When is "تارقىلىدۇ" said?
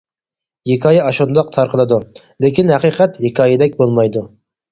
1.57-1.99